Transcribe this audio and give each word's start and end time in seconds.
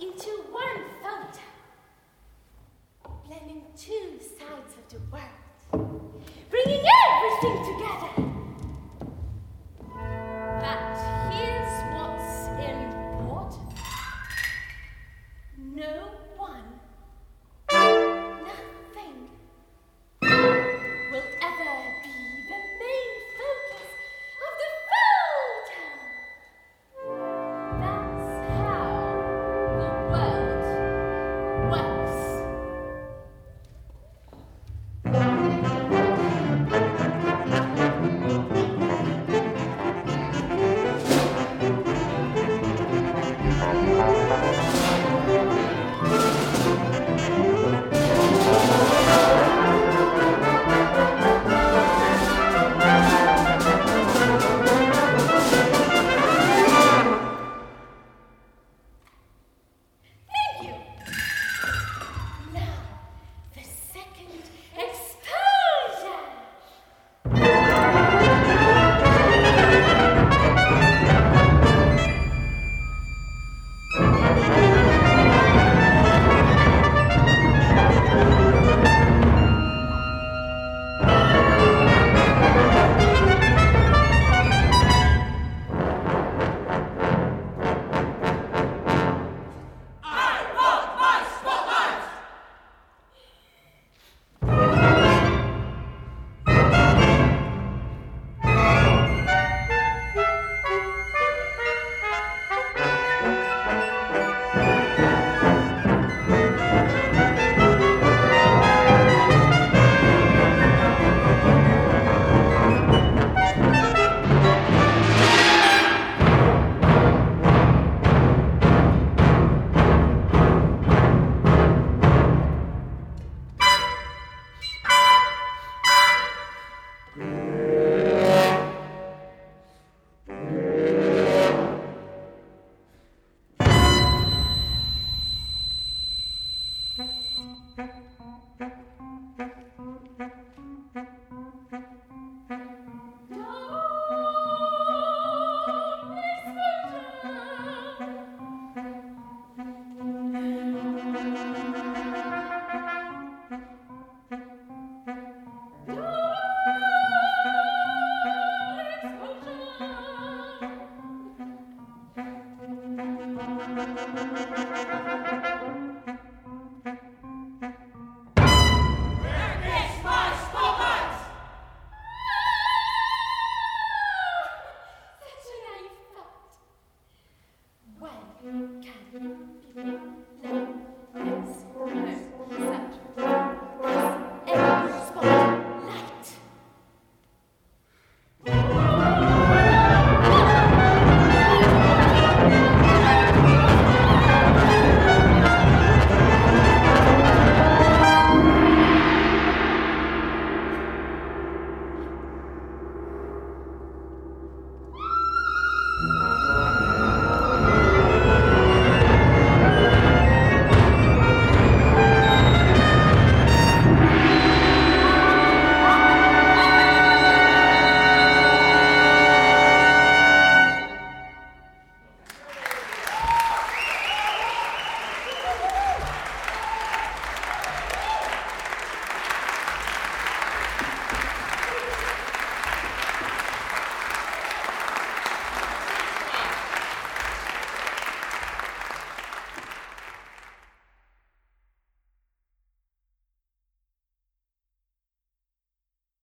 into 0.00 0.30
one 0.50 0.82
photo, 1.02 1.44
blending 3.26 3.62
two 3.76 4.18
sides 4.18 4.74
of 4.78 4.88
the 4.88 4.98
world, 5.12 6.24
bringing 6.48 6.82
everything 7.12 7.59